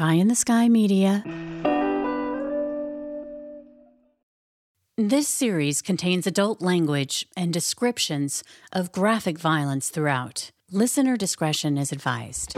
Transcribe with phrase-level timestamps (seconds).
[0.00, 1.22] Pie in the Sky Media.
[4.96, 8.42] This series contains adult language and descriptions
[8.72, 10.52] of graphic violence throughout.
[10.72, 12.56] Listener discretion is advised.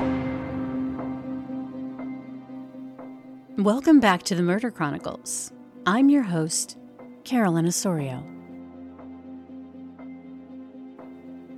[3.59, 5.51] Welcome back to the Murder Chronicles.
[5.85, 6.79] I'm your host,
[7.25, 8.25] Carolyn Osorio.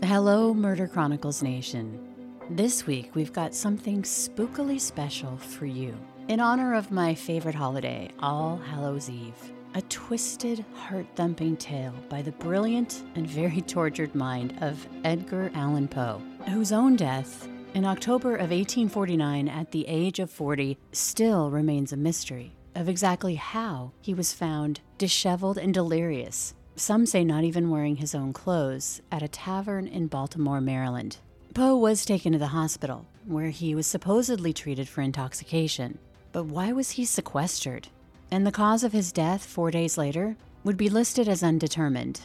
[0.03, 2.14] Hello, Murder Chronicles Nation.
[2.51, 5.97] This week we've got something spookily special for you.
[6.29, 12.21] In honor of my favorite holiday, All Hallows Eve, a twisted, heart thumping tale by
[12.21, 18.35] the brilliant and very tortured mind of Edgar Allan Poe, whose own death in October
[18.35, 24.13] of 1849 at the age of 40 still remains a mystery of exactly how he
[24.13, 26.55] was found disheveled and delirious.
[26.77, 31.17] Some say not even wearing his own clothes at a tavern in Baltimore, Maryland.
[31.55, 35.99] Poe was taken to the hospital, where he was supposedly treated for intoxication.
[36.33, 37.87] But why was he sequestered?
[38.29, 42.23] And the cause of his death four days later would be listed as undetermined.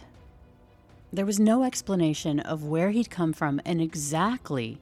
[1.13, 4.79] There was no explanation of where he'd come from and exactly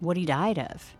[0.00, 0.96] what he died of.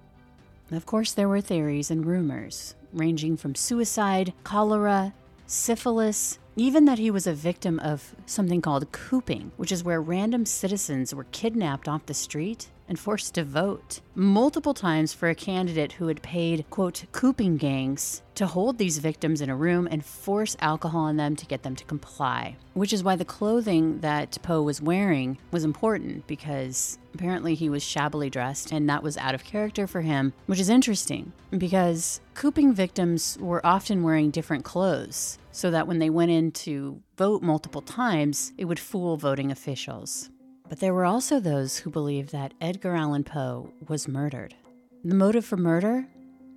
[0.70, 5.14] Of course, there were theories and rumors, ranging from suicide, cholera,
[5.50, 10.44] syphilis, even that he was a victim of something called cooping, which is where random
[10.46, 15.92] citizens were kidnapped off the street and forced to vote multiple times for a candidate
[15.92, 20.56] who had paid, quote, cooping gangs to hold these victims in a room and force
[20.60, 22.56] alcohol on them to get them to comply.
[22.74, 27.82] Which is why the clothing that Poe was wearing was important because apparently he was
[27.82, 32.72] shabbily dressed and that was out of character for him, which is interesting because cooping
[32.72, 37.82] victims were often wearing different clothes so that when they went in to vote multiple
[37.82, 40.30] times, it would fool voting officials.
[40.68, 44.54] But there were also those who believed that Edgar Allan Poe was murdered.
[45.02, 46.06] The motive for murder?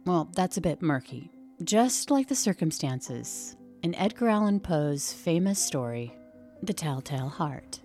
[0.05, 1.31] Well, that's a bit murky.
[1.63, 6.13] Just like the circumstances in Edgar Allan Poe's famous story,
[6.61, 7.79] The Telltale Heart.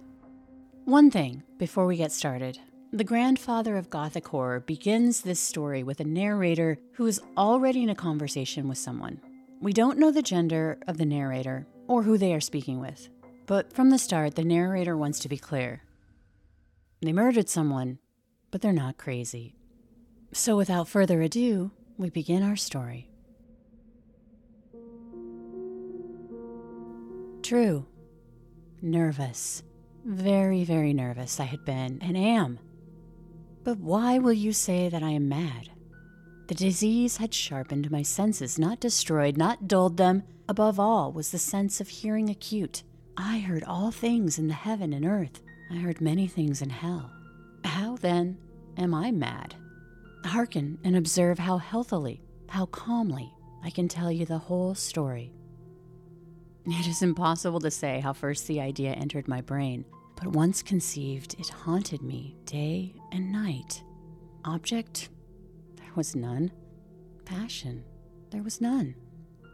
[0.84, 2.58] One thing before we get started.
[2.92, 7.90] The grandfather of Gothic horror begins this story with a narrator who is already in
[7.90, 9.20] a conversation with someone.
[9.60, 13.08] We don't know the gender of the narrator or who they are speaking with,
[13.46, 15.82] but from the start, the narrator wants to be clear.
[17.06, 18.00] They murdered someone,
[18.50, 19.54] but they're not crazy.
[20.32, 23.08] So, without further ado, we begin our story.
[27.44, 27.86] True.
[28.82, 29.62] Nervous.
[30.04, 32.58] Very, very nervous I had been and am.
[33.62, 35.70] But why will you say that I am mad?
[36.48, 40.24] The disease had sharpened my senses, not destroyed, not dulled them.
[40.48, 42.82] Above all was the sense of hearing acute.
[43.16, 45.40] I heard all things in the heaven and earth.
[45.70, 47.10] I heard many things in hell.
[47.64, 48.38] How then
[48.76, 49.54] am I mad?
[50.24, 53.32] Hearken and observe how healthily, how calmly
[53.62, 55.32] I can tell you the whole story.
[56.66, 59.84] It is impossible to say how first the idea entered my brain,
[60.16, 63.82] but once conceived, it haunted me day and night.
[64.44, 65.10] Object?
[65.76, 66.50] There was none.
[67.24, 67.84] Passion?
[68.30, 68.94] There was none.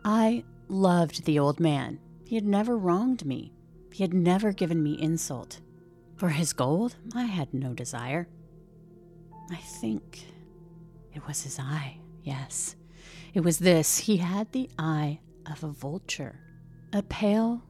[0.04, 1.98] I loved the old man.
[2.24, 3.52] He had never wronged me.
[3.92, 5.60] He had never given me insult.
[6.22, 8.28] For his gold, I had no desire.
[9.50, 10.24] I think
[11.12, 12.76] it was his eye, yes.
[13.34, 13.98] It was this.
[13.98, 15.18] He had the eye
[15.50, 16.38] of a vulture,
[16.92, 17.64] a pale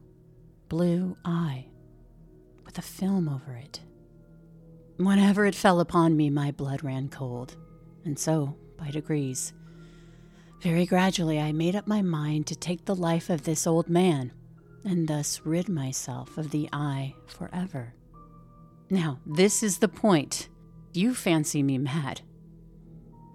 [0.69, 1.65] blue eye
[2.63, 3.79] with a film over it.
[4.97, 7.57] Whenever it fell upon me, my blood ran cold,
[8.05, 9.51] and so, by degrees,
[10.61, 14.31] very gradually, I made up my mind to take the life of this old man
[14.85, 17.95] and thus rid myself of the eye forever.
[18.89, 20.49] Now, this is the point.
[20.93, 22.21] You fancy me mad.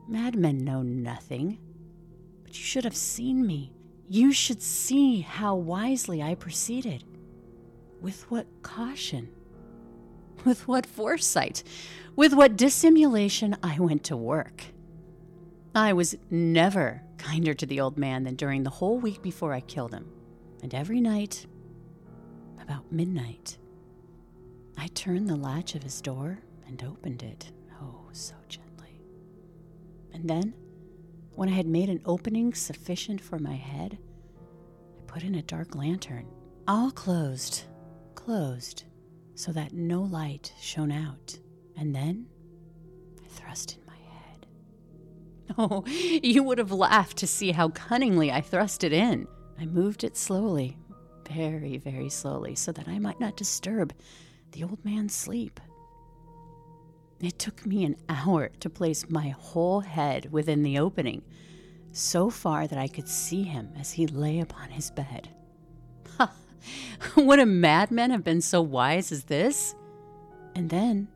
[0.09, 1.59] Madmen know nothing.
[2.45, 3.73] But you should have seen me.
[4.09, 7.05] You should see how wisely I proceeded.
[8.01, 9.29] With what caution.
[10.45, 11.63] With what foresight.
[12.17, 14.65] With what dissimulation I went to work.
[15.75, 19.61] I was never kinder to the old man than during the whole week before I
[19.61, 20.11] killed him.
[20.63, 21.47] And every night,
[22.61, 23.59] about midnight,
[24.79, 27.51] I turned the latch of his door and opened it,
[27.83, 29.03] oh, so gently.
[30.13, 30.55] And then,
[31.35, 33.99] when I had made an opening sufficient for my head,
[34.97, 36.27] I put in a dark lantern,
[36.69, 37.65] all closed,
[38.15, 38.85] closed,
[39.35, 41.37] so that no light shone out.
[41.77, 42.27] And then
[43.25, 44.47] I thrust in my head.
[45.59, 49.27] Oh, you would have laughed to see how cunningly I thrust it in.
[49.59, 50.77] I moved it slowly,
[51.29, 53.93] very, very slowly, so that I might not disturb
[54.53, 55.61] the old man's sleep.
[57.21, 61.23] It took me an hour to place my whole head within the opening,
[61.91, 65.29] so far that I could see him as he lay upon his bed.
[66.17, 66.33] Ha!
[67.17, 69.75] Would a madman have been so wise as this?
[70.55, 71.09] And then,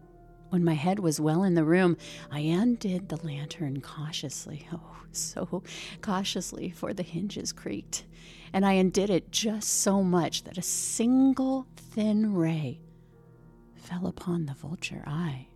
[0.50, 1.96] when my head was well in the room,
[2.30, 4.68] I undid the lantern cautiously.
[4.74, 5.62] Oh, so
[6.00, 8.06] cautiously, for the hinges creaked.
[8.50, 12.80] And I undid it just so much that a single thin ray
[13.82, 15.48] fell upon the vulture eye.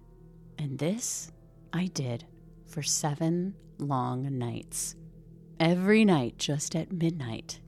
[0.58, 1.30] And this
[1.72, 2.24] I did
[2.66, 4.96] for seven long nights.
[5.60, 7.60] Every night, just at midnight.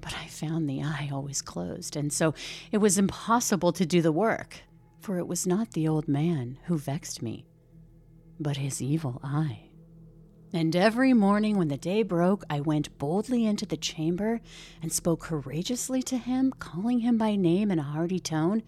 [0.00, 2.34] But I found the eye always closed, and so
[2.70, 4.60] it was impossible to do the work,
[5.00, 7.46] for it was not the old man who vexed me,
[8.40, 9.68] but his evil eye.
[10.52, 14.40] And every morning when the day broke, I went boldly into the chamber
[14.82, 18.62] and spoke courageously to him, calling him by name in a hearty tone,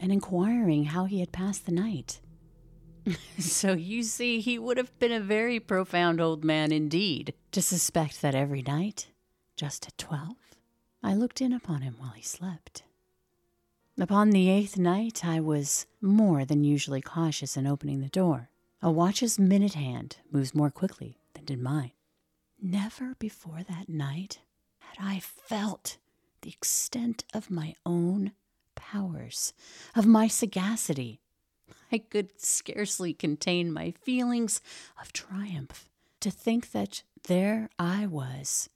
[0.00, 2.20] and inquiring how he had passed the night.
[3.38, 8.22] so you see, he would have been a very profound old man indeed to suspect
[8.22, 9.08] that every night,
[9.56, 10.36] just at twelve,
[11.02, 12.82] I looked in upon him while he slept.
[14.00, 18.48] Upon the eighth night, I was more than usually cautious in opening the door.
[18.80, 21.90] A watch's minute hand moves more quickly than did mine.
[22.62, 24.38] Never before that night
[24.78, 25.96] had I felt
[26.42, 28.32] the extent of my own
[28.78, 29.52] powers,
[29.94, 31.20] of my sagacity.
[31.90, 34.60] I could scarcely contain my feelings
[35.00, 35.88] of triumph
[36.20, 38.68] to think that there I was,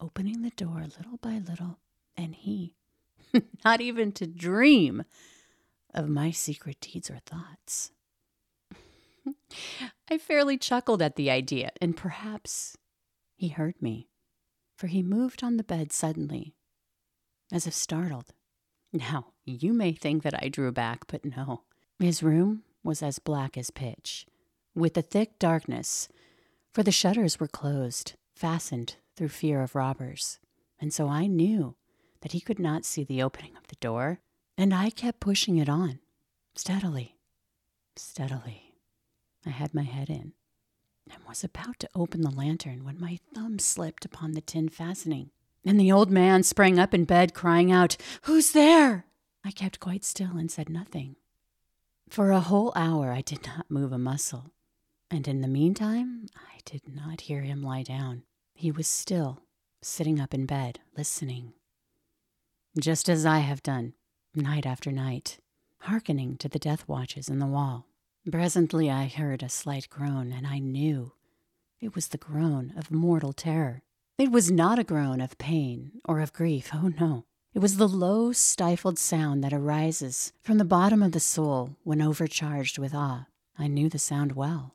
[0.00, 1.78] opening the door little by little,
[2.16, 2.74] and he,
[3.64, 5.04] not even to dream
[5.92, 7.92] of my secret deeds or thoughts.
[10.10, 12.76] I fairly chuckled at the idea, and perhaps
[13.36, 14.08] he heard me,
[14.76, 16.54] for he moved on the bed suddenly,
[17.52, 18.32] as if startled.
[18.92, 21.62] Now, you may think that I drew back, but no.
[21.98, 24.26] His room was as black as pitch,
[24.74, 26.08] with a thick darkness,
[26.72, 30.38] for the shutters were closed, fastened through fear of robbers,
[30.80, 31.76] and so I knew
[32.20, 34.20] that he could not see the opening of the door,
[34.58, 36.00] and I kept pushing it on,
[36.54, 37.16] steadily,
[37.96, 38.74] steadily.
[39.46, 40.32] I had my head in
[41.10, 45.30] and was about to open the lantern when my thumb slipped upon the tin fastening,
[45.64, 49.06] and the old man sprang up in bed, crying out, Who's there?
[49.44, 51.16] I kept quite still and said nothing.
[52.08, 54.52] For a whole hour I did not move a muscle,
[55.10, 58.22] and in the meantime I did not hear him lie down.
[58.54, 59.42] He was still,
[59.82, 61.52] sitting up in bed, listening.
[62.78, 63.94] Just as I have done,
[64.34, 65.38] night after night,
[65.80, 67.86] hearkening to the death watches in the wall.
[68.30, 71.12] Presently I heard a slight groan, and I knew
[71.80, 73.82] it was the groan of mortal terror.
[74.16, 77.26] It was not a groan of pain or of grief, oh no.
[77.54, 82.02] It was the low, stifled sound that arises from the bottom of the soul when
[82.02, 83.28] overcharged with awe.
[83.56, 84.74] I knew the sound well.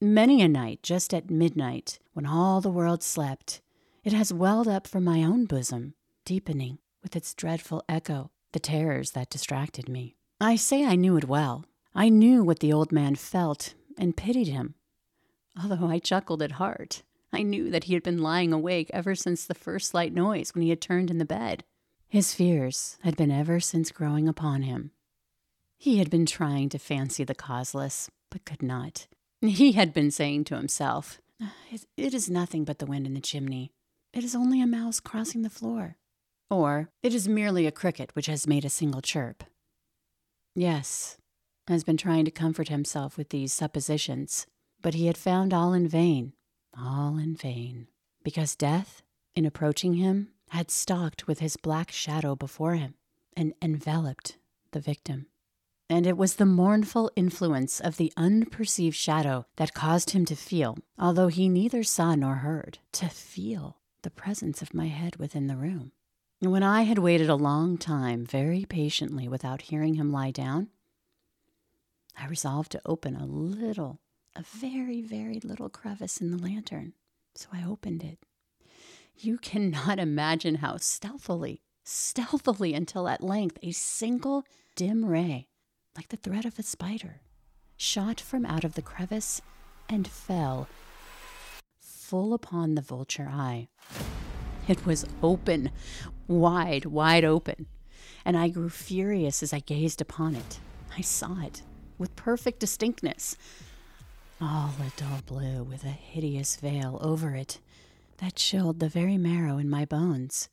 [0.00, 3.60] Many a night, just at midnight, when all the world slept,
[4.04, 9.10] it has welled up from my own bosom, deepening with its dreadful echo the terrors
[9.10, 10.14] that distracted me.
[10.40, 11.64] I say I knew it well.
[11.92, 14.76] I knew what the old man felt and pitied him.
[15.60, 17.02] Although I chuckled at heart,
[17.32, 20.62] I knew that he had been lying awake ever since the first slight noise when
[20.62, 21.64] he had turned in the bed.
[22.12, 24.90] His fears had been ever since growing upon him.
[25.78, 29.06] He had been trying to fancy the causeless, but could not.
[29.40, 31.22] He had been saying to himself,
[31.70, 33.72] it, is nothing but the wind in the chimney.
[34.12, 35.96] It is only a mouse crossing the floor.
[36.50, 39.42] Or, it is merely a cricket which has made a single chirp.
[40.54, 41.16] Yes,
[41.66, 44.46] has been trying to comfort himself with these suppositions,
[44.82, 46.34] but he had found all in vain,
[46.76, 47.88] all in vain,
[48.22, 49.00] because death,
[49.34, 52.94] in approaching him, had stalked with his black shadow before him
[53.34, 54.36] and enveloped
[54.72, 55.26] the victim.
[55.88, 60.76] And it was the mournful influence of the unperceived shadow that caused him to feel,
[60.98, 65.56] although he neither saw nor heard, to feel the presence of my head within the
[65.56, 65.92] room.
[66.40, 70.68] When I had waited a long time very patiently without hearing him lie down,
[72.18, 74.00] I resolved to open a little,
[74.36, 76.92] a very, very little crevice in the lantern.
[77.34, 78.18] So I opened it.
[79.16, 85.48] You cannot imagine how stealthily, stealthily, until at length a single dim ray,
[85.96, 87.20] like the thread of a spider,
[87.76, 89.40] shot from out of the crevice
[89.88, 90.68] and fell
[91.78, 93.68] full upon the vulture eye.
[94.68, 95.70] It was open,
[96.26, 97.66] wide, wide open,
[98.24, 100.60] and I grew furious as I gazed upon it.
[100.96, 101.62] I saw it
[101.98, 103.36] with perfect distinctness.
[104.40, 107.60] All a dull blue with a hideous veil over it
[108.22, 110.48] that chilled the very marrow in my bones.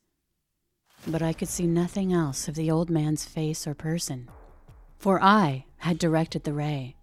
[1.06, 4.28] But I could see nothing else of the old man's face or person,
[4.98, 6.96] for I had directed the ray,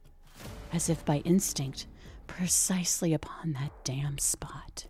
[0.74, 1.88] as if by instinct,
[2.27, 4.88] precisely upon that damn spot.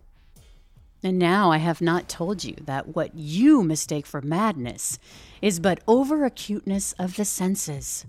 [1.00, 4.98] And now I have not told you that what you mistake for madness
[5.40, 8.04] is but over acuteness of the senses.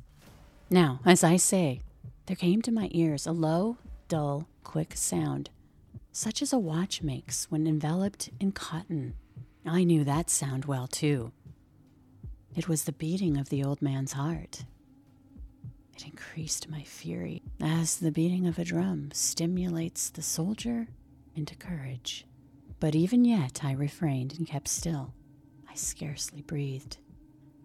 [0.72, 1.82] Now, as I say,
[2.26, 5.52] there came to my ears a low, dull, quick sound,
[6.20, 9.14] such as a watch makes when enveloped in cotton.
[9.66, 11.32] I knew that sound well, too.
[12.58, 14.66] It was the beating of the old man's heart.
[15.96, 20.90] It increased my fury, as the beating of a drum stimulates the soldier
[21.36, 22.26] into courage.
[22.82, 25.14] But even yet I refrained and kept still.
[25.70, 26.98] I scarcely breathed.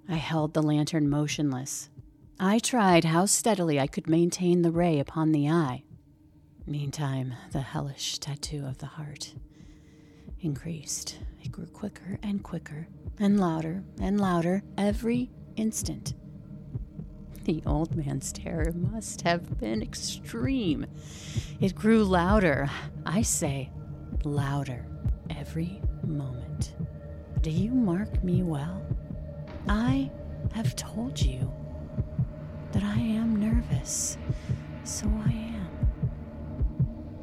[0.09, 1.91] I held the lantern motionless.
[2.39, 5.83] I tried how steadily I could maintain the ray upon the eye.
[6.67, 9.35] Meantime, the hellish tattoo of the heart
[10.41, 11.19] increased.
[11.43, 16.15] It grew quicker and quicker, and louder and louder every instant.
[17.45, 20.87] The old man's terror must have been extreme.
[21.61, 22.71] It grew louder,
[23.05, 23.71] I say,
[24.25, 24.87] louder
[25.29, 26.75] every moment.
[27.43, 28.83] Do you mark me well?
[29.69, 30.11] I
[30.55, 31.53] have told you
[32.73, 34.17] that I am nervous,
[34.85, 35.44] so I am.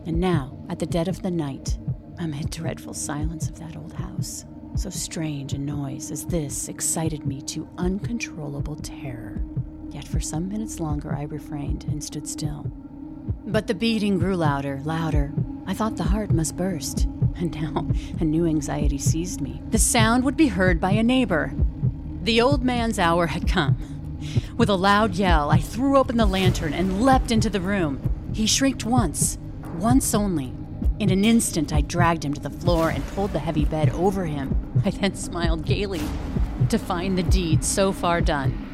[0.05, 1.77] And now, at the dead of the night,
[2.17, 7.41] amid dreadful silence of that old house, so strange a noise as this excited me
[7.43, 9.43] to uncontrollable terror.
[9.89, 12.71] Yet for some minutes longer I refrained and stood still.
[13.45, 15.33] But the beating grew louder, louder.
[15.67, 17.05] I thought the heart must burst,
[17.35, 17.87] and now
[18.19, 19.61] a new anxiety seized me.
[19.69, 21.53] The sound would be heard by a neighbor.
[22.23, 23.77] The old man's hour had come.
[24.57, 27.99] With a loud yell, I threw open the lantern and leapt into the room.
[28.33, 29.37] He shrieked once,
[29.81, 30.53] once only.
[30.99, 34.25] In an instant, I dragged him to the floor and pulled the heavy bed over
[34.25, 34.55] him.
[34.85, 36.03] I then smiled gaily
[36.69, 38.67] to find the deed so far done.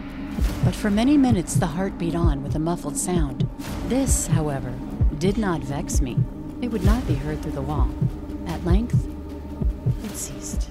[0.65, 3.49] But for many minutes the heart beat on with a muffled sound.
[3.85, 4.73] This, however,
[5.17, 6.17] did not vex me.
[6.61, 7.89] It would not be heard through the wall.
[8.45, 9.07] At length,
[10.03, 10.69] it ceased.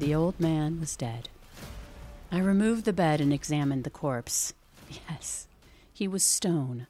[0.00, 1.30] The old man was dead.
[2.30, 4.52] I removed the bed and examined the corpse.
[5.08, 5.48] Yes,
[5.92, 6.86] he was stone.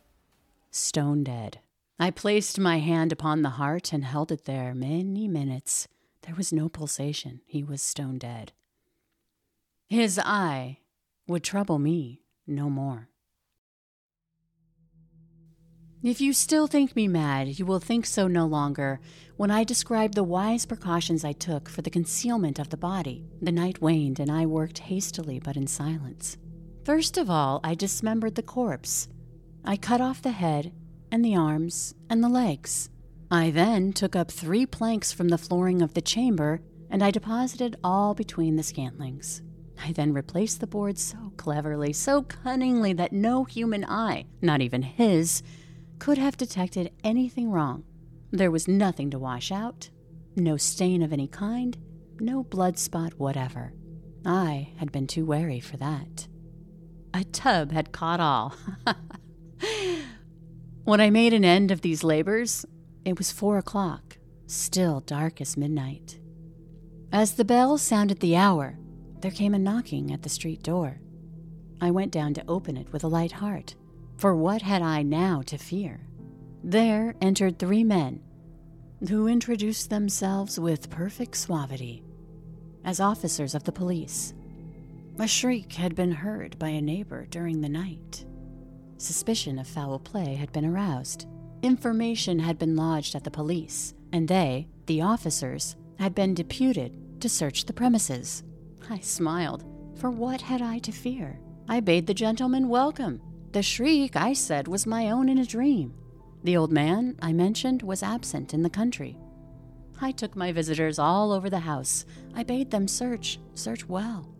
[0.72, 1.60] Stone dead.
[2.02, 5.86] I placed my hand upon the heart and held it there many minutes.
[6.22, 7.42] There was no pulsation.
[7.44, 8.52] He was stone dead.
[9.86, 10.78] His eye
[11.28, 13.10] would trouble me no more.
[16.02, 18.98] If you still think me mad, you will think so no longer
[19.36, 23.26] when I describe the wise precautions I took for the concealment of the body.
[23.42, 26.38] The night waned, and I worked hastily but in silence.
[26.82, 29.08] First of all, I dismembered the corpse.
[29.66, 30.72] I cut off the head,
[31.10, 32.90] and the arms, and the legs.
[33.30, 37.76] I then took up three planks from the flooring of the chamber, and I deposited
[37.84, 39.42] all between the scantlings.
[39.82, 44.82] I then replaced the board so cleverly, so cunningly, that no human eye, not even
[44.82, 45.42] his,
[45.98, 47.84] could have detected anything wrong.
[48.30, 49.90] There was nothing to wash out,
[50.36, 51.78] no stain of any kind,
[52.20, 53.72] no blood spot whatever.
[54.24, 56.28] I had been too wary for that.
[57.14, 58.54] A tub had caught all.
[60.84, 62.64] when I made an end of these labors,
[63.04, 66.18] it was four o'clock, still dark as midnight.
[67.12, 68.78] As the bell sounded the hour,
[69.20, 71.00] there came a knocking at the street door.
[71.80, 73.74] I went down to open it with a light heart,
[74.16, 76.06] for what had I now to fear?
[76.62, 78.22] There entered three men,
[79.08, 82.02] who introduced themselves with perfect suavity
[82.84, 84.34] as officers of the police.
[85.18, 88.24] A shriek had been heard by a neighbor during the night.
[89.00, 91.26] Suspicion of foul play had been aroused.
[91.62, 97.26] Information had been lodged at the police, and they, the officers, had been deputed to
[97.26, 98.44] search the premises.
[98.90, 99.64] I smiled,
[99.94, 101.40] for what had I to fear?
[101.66, 103.22] I bade the gentleman welcome.
[103.52, 105.94] The shriek, I said, was my own in a dream.
[106.44, 109.16] The old man, I mentioned, was absent in the country.
[109.98, 112.04] I took my visitors all over the house.
[112.34, 114.34] I bade them search, search well.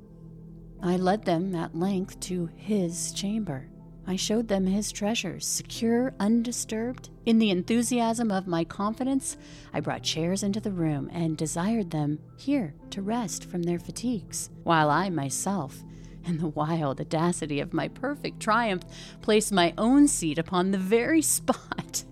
[0.83, 3.71] I led them at length to his chamber.
[4.07, 7.11] I showed them his treasures, secure, undisturbed.
[7.26, 9.37] In the enthusiasm of my confidence,
[9.73, 14.50] I brought chairs into the room and desired them here to rest from their fatigues,
[14.64, 15.83] while I myself,
[16.25, 18.85] in the wild audacity of my perfect triumph,
[19.21, 22.04] placed my own seat upon the very spot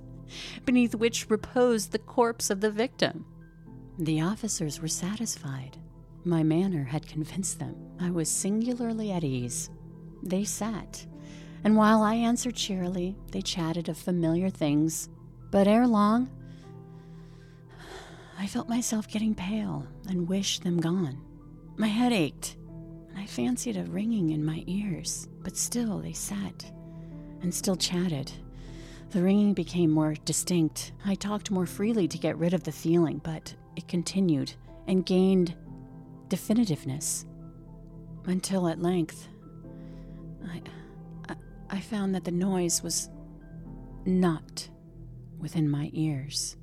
[0.64, 3.24] beneath which reposed the corpse of the victim.
[3.98, 5.78] The officers were satisfied.
[6.24, 9.70] My manner had convinced them I was singularly at ease.
[10.22, 11.06] They sat
[11.64, 15.08] and while I answered cheerily, they chatted of familiar things.
[15.50, 16.30] But ere long,
[18.38, 21.20] I felt myself getting pale and wished them gone.
[21.76, 22.56] My head ached,
[23.08, 26.70] and I fancied a ringing in my ears, but still they sat
[27.42, 28.30] and still chatted.
[29.10, 30.92] The ringing became more distinct.
[31.04, 34.52] I talked more freely to get rid of the feeling, but it continued
[34.86, 35.56] and gained
[36.28, 37.24] definitiveness.
[38.26, 39.28] Until at length,
[40.46, 40.60] I,
[41.70, 43.08] I, found that the noise was
[44.04, 44.68] not
[45.38, 46.56] within my ears.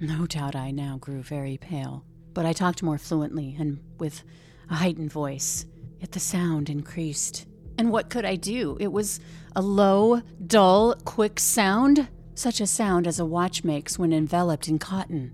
[0.00, 2.04] No doubt I now grew very pale,
[2.34, 4.22] but I talked more fluently and with
[4.70, 5.66] a heightened voice.
[5.98, 7.46] Yet the sound increased.
[7.76, 8.76] And what could I do?
[8.80, 9.20] It was
[9.54, 14.78] a low, dull, quick sound, such a sound as a watch makes when enveloped in
[14.78, 15.32] cotton.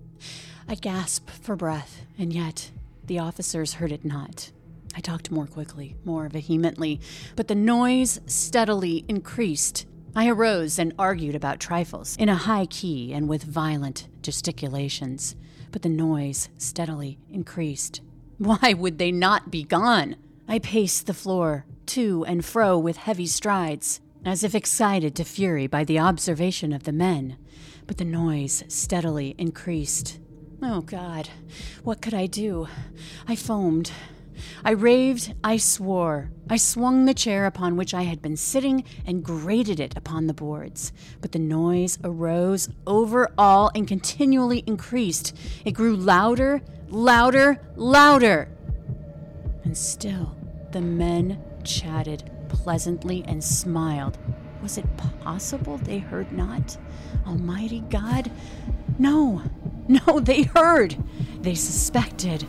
[0.69, 2.73] I gasped for breath, and yet
[3.05, 4.51] the officers heard it not.
[4.97, 7.01] I talked more quickly, more vehemently,
[7.37, 9.85] but the noise steadily increased.
[10.15, 15.37] I arose and argued about trifles in a high key and with violent gesticulations,
[15.71, 18.01] but the noise steadily increased.
[18.39, 20.17] Why would they not be gone?
[20.49, 25.67] I paced the floor, to and fro with heavy strides, as if excited to fury
[25.67, 27.37] by the observation of the men,
[27.87, 30.19] but the noise steadily increased.
[30.63, 31.29] Oh, God,
[31.85, 32.67] what could I do?
[33.29, 33.93] I foamed.
[34.65, 36.31] I raved, I swore.
[36.49, 40.35] I swung the chair upon which I had been sitting and grated it upon the
[40.35, 40.93] boards.
[41.21, 45.37] But the noise arose over all and continually increased.
[45.65, 48.49] It grew louder, louder, louder.
[49.65, 50.37] And still
[50.73, 54.19] the men chatted pleasantly and smiled.
[54.63, 56.77] Was it possible they heard not?
[57.27, 58.31] Almighty God?
[58.99, 59.43] No,
[59.89, 60.97] no, they heard.
[61.41, 62.47] They suspected.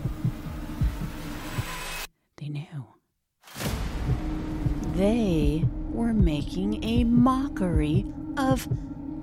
[4.97, 8.67] They were making a mockery of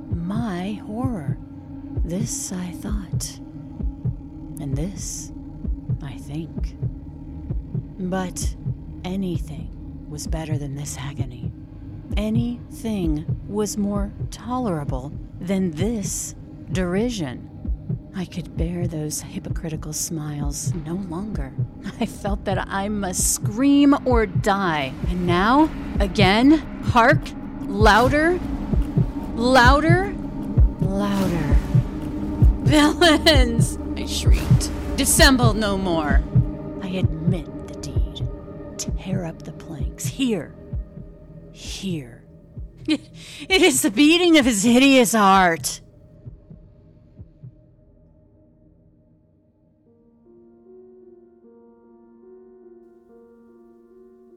[0.09, 1.37] my horror.
[2.05, 3.41] This I thought.
[4.61, 5.33] And this,
[6.01, 6.77] I think.
[7.99, 8.55] But
[9.05, 11.51] anything was better than this agony.
[12.17, 16.37] Anything was more tolerable than this
[16.71, 17.51] derision.
[18.17, 21.53] I could bear those hypocritical smiles no longer.
[22.01, 24.93] I felt that I must scream or die.
[25.09, 27.21] And now, again, hark,
[27.63, 28.39] louder,
[29.35, 30.15] louder,
[30.81, 31.57] louder.
[32.63, 33.79] Villains!
[33.97, 34.71] I shrieked.
[34.97, 36.23] Dissemble no more.
[36.83, 38.29] I admit the deed.
[38.79, 40.07] Tear up the planks.
[40.07, 40.55] Here.
[41.51, 42.23] Here.
[42.87, 45.81] it is the beating of his hideous heart.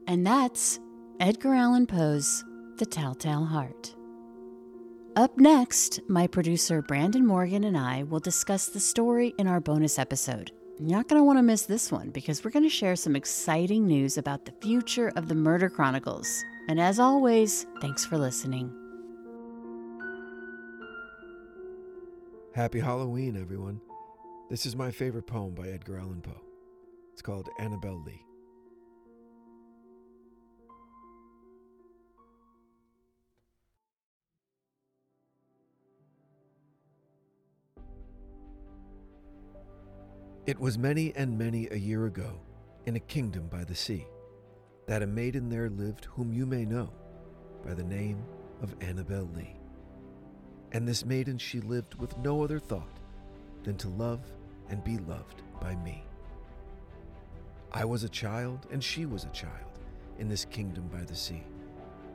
[0.08, 0.80] And that's
[1.20, 2.42] Edgar Allan Poe's
[2.78, 3.94] The Telltale Heart.
[5.16, 9.98] Up next, my producer Brandon Morgan and I will discuss the story in our bonus
[9.98, 10.50] episode.
[10.78, 13.16] You're not going to want to miss this one because we're going to share some
[13.16, 16.42] exciting news about the future of the Murder Chronicles.
[16.70, 18.72] And as always, thanks for listening.
[22.54, 23.78] Happy Halloween, everyone.
[24.48, 26.40] This is my favorite poem by Edgar Allan Poe.
[27.12, 28.24] It's called Annabel Lee.
[40.48, 42.40] It was many and many a year ago,
[42.86, 44.06] in a kingdom by the sea,
[44.86, 46.90] that a maiden there lived whom you may know
[47.62, 48.24] by the name
[48.62, 49.60] of Annabel Lee.
[50.72, 52.98] And this maiden she lived with no other thought
[53.62, 54.22] than to love
[54.70, 56.02] and be loved by me.
[57.70, 59.78] I was a child, and she was a child,
[60.18, 61.44] in this kingdom by the sea.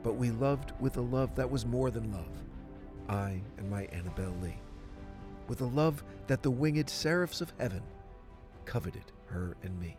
[0.02, 2.42] But we loved with a love that was more than love,
[3.08, 4.58] I and my Annabel Lee,
[5.46, 7.82] with a love that the winged seraphs of heaven
[8.64, 9.96] coveted her and me.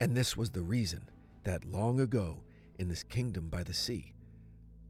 [0.00, 1.08] And this was the reason
[1.44, 2.42] that long ago,
[2.78, 4.14] in this kingdom by the sea,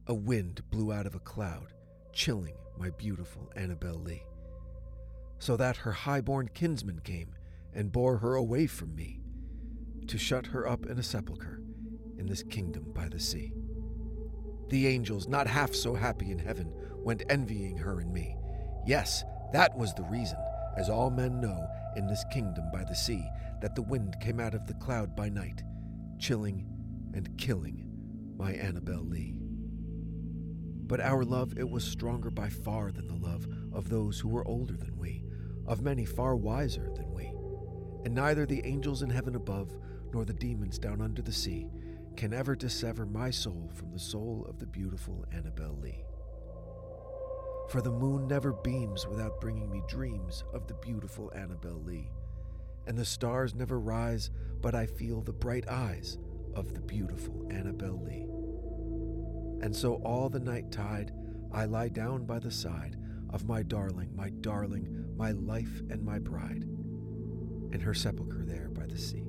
[0.06, 1.72] a wind blew out of a cloud,
[2.12, 4.22] chilling my beautiful Annabel Lee,
[5.38, 7.34] so that her high-born kinsman came
[7.74, 9.20] and bore her away from me,
[10.06, 11.60] to shut her up in a sepulchre
[12.18, 13.52] in this kingdom by the sea.
[14.68, 18.36] The angels, not half so happy in heaven, went envying her and me.
[18.86, 20.38] Yes, that was the reason
[20.76, 23.24] as all men know in this kingdom by the sea,
[23.60, 25.62] that the wind came out of the cloud by night,
[26.18, 26.66] chilling
[27.14, 27.88] and killing
[28.36, 29.38] my Annabel Lee.
[30.86, 34.46] But our love, it was stronger by far than the love of those who were
[34.46, 35.24] older than we,
[35.66, 37.32] of many far wiser than we.
[38.04, 39.76] And neither the angels in heaven above,
[40.12, 41.70] nor the demons down under the sea,
[42.16, 46.04] can ever dissever my soul from the soul of the beautiful Annabel Lee
[47.68, 52.10] for the moon never beams without bringing me dreams of the beautiful Annabel Lee,
[52.86, 56.18] and the stars never rise but I feel the bright eyes
[56.54, 58.26] of the beautiful Annabel Lee.
[59.64, 61.12] And so all the night tide
[61.52, 62.96] I lie down by the side
[63.30, 66.64] of my darling, my darling, my life and my bride,
[67.72, 69.24] in her sepulchre there by the sea,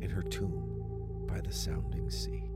[0.00, 2.49] in her tomb by the sounding sea.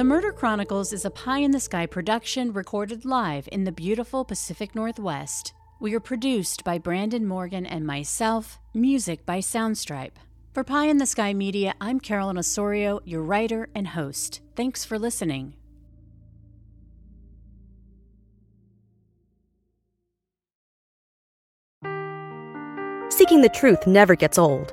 [0.00, 4.24] The Murder Chronicles is a pie in the sky production recorded live in the beautiful
[4.24, 5.52] Pacific Northwest.
[5.78, 10.16] We are produced by Brandon Morgan and myself, music by Soundstripe.
[10.54, 14.40] For Pie in the Sky Media, I'm Carolyn Osorio, your writer and host.
[14.56, 15.52] Thanks for listening.
[23.10, 24.72] Seeking the truth never gets old.